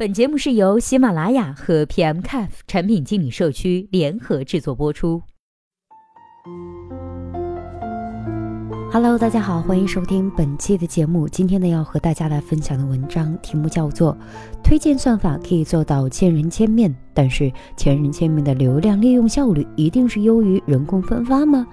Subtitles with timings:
[0.00, 5.22] 本节目是由喜马拉雅和 PMCAF 产品经理社区联合制作播出。
[8.90, 11.28] Hello，大家好，欢迎收听本期的节目。
[11.28, 14.14] 今天呢，要和大家来分享的文章题目叫做
[14.64, 21.66] 《推荐算法可以做到千人千面，但是千人千面的流量利用效率一定是优于人工分发吗？》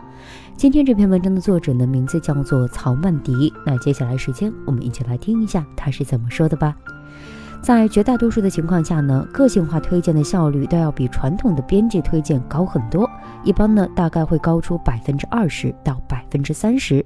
[0.57, 3.53] 今天这篇文章的作者呢，名字叫做曹曼迪。
[3.65, 6.75] 那接下来时间，我们一起来听一下他是怎么说的吧。
[7.61, 13.09] 在绝大多数的情况下呢，个性化推荐的效率都要比传统的编辑推荐高很多，
[13.43, 17.05] 一般呢大概会高出百分之二十到百分之三十。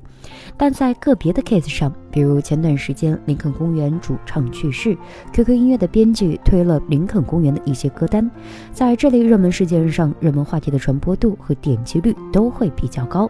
[0.55, 4.95] 但在个别的 case 上，比如前段时间林肯公园主唱去世
[5.33, 8.29] ，QQ 音乐的编辑推了林肯公园的一些歌单，
[8.71, 13.27] 在这类热门事件上，热门话题的传播度和点击率都会比较高。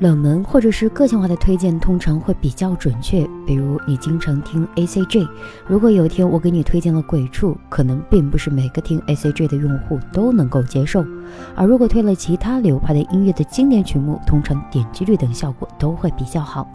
[0.00, 5.28] 冷门或者是个性化的推荐通常会比较准确，比如你经常听 A C G，
[5.66, 11.04] 如果有一天我给你推荐了鬼畜，可能并不是每个听 A C G 的用户都能够接受，
[11.54, 16.66] 而如果推了其他流派的音乐的经典曲目，通常点击率等效果都会比较好。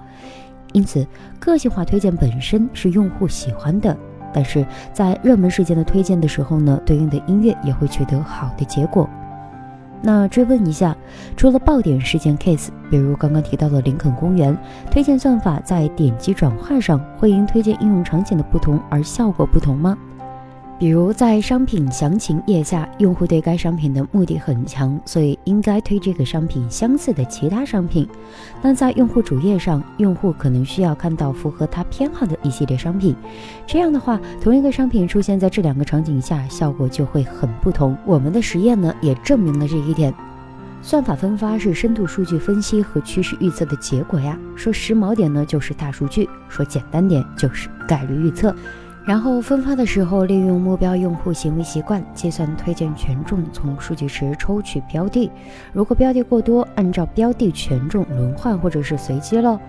[0.73, 1.03] 因此，
[1.39, 3.97] 个性化推荐本身是用户喜欢的，
[4.31, 9.09] 但是在热门事件的推荐的时候呢，对应的音乐也会取得好的结果。
[10.08, 10.95] 那追问一下，
[11.36, 14.56] 除了爆点事件 case，比如刚刚提到的林肯公园，
[14.92, 19.98] 推荐算法在点击转化上会因推荐应用场景的不同而效果不同吗？
[20.77, 28.05] 比如在商品详情页下，用户对该商品的目的很强，所以应该推这个商品相似的其他商品。
[28.61, 33.15] 但在用户主页上，用户可能需要看到符合他偏好的一系列商品。
[33.65, 37.97] 这样的话，同一个商品出现在这两个场景下，效果就会很不同。
[38.05, 40.13] 我们的实验呢，也证明了这一点。
[40.81, 44.37] 算法分发是深度数据分析和趋势预测的结果呀。
[44.57, 48.53] 说时髦点呢，就是大数据；说简单点，就是概率预测。
[49.05, 55.32] 然后分发的时候，利用目标用户行为习惯计算推荐权重，从数据池抽取标的。
[55.71, 59.60] 如果标的过多，按照标的权重轮换或者是随机喽。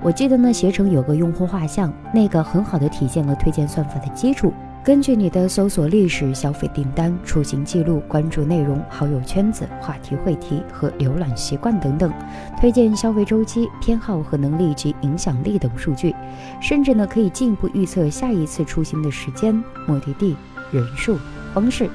[0.00, 4.52] 我记得呢，携程有个用户画像，那个很好的体现了推荐算法的基础。
[4.84, 12.12] 根据你的搜索历史、消费订单、出行记录、关注内容、好友圈子、话题会题和浏览习惯等等，
[12.60, 16.14] 推荐消费周期、偏好和能力及影响力等数据，
[16.60, 19.54] 甚至呢可以进一步预测下一次出行的时间、
[19.86, 20.36] 目的地、
[20.70, 21.16] 人数、
[21.54, 21.88] 方式。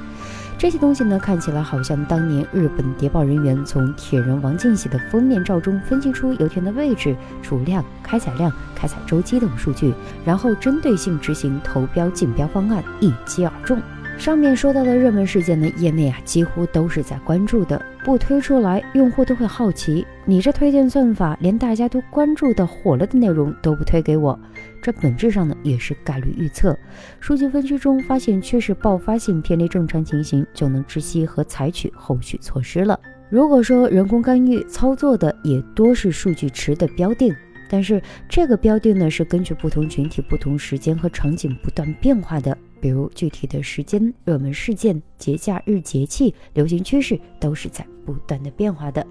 [0.59, 9.93] 这些东西呢，看起来好像当年日本谍报人员从铁人王进喜的封面照中分析出油田的位置、储量、开采量、开采周期等数据，
[10.25, 13.81] 然后针对性执行投标竞标方案，一击而中。
[14.19, 24.37] 上面说到的热门事件呢，页内啊几乎都是在关注的，不推出来，用户都会好奇，你这推荐算法连大家都关注的火了的内容都不推给我，
[24.81, 26.77] 这本质上呢也是概率预测。
[27.21, 32.99] 数据分析中发现缺失爆发性偏离正常情形，就能知悉和采取后续措施了。
[33.29, 37.33] 如果说人工干预操作的也多是数据池的标定，
[37.69, 42.57] 但是这个标定呢是根据不同群体、不同时间和场景不断变化的。
[42.79, 49.05] 比如具体的时间、热门事件、节假日、节气、流行趋势都是在不断的变化的。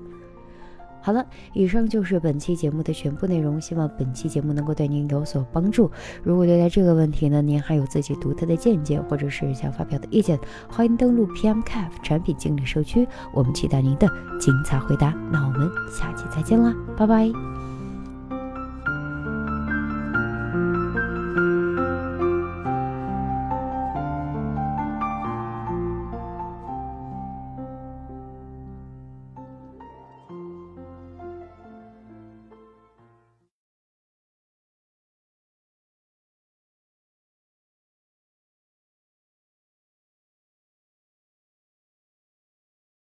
[1.00, 1.24] 好了，
[1.54, 5.90] 以上就是本期节目的全部内容，希望本期节目能够对您有所帮助。
[6.22, 14.08] 如果对待这个问题呢，您还有自己独特的见解，或者是想发表的意见，欢迎登录 PMCafe 产品经理社区，我们期待您的
[14.38, 15.14] 精彩回答。
[15.32, 17.67] 那我们下期再见啦，拜拜。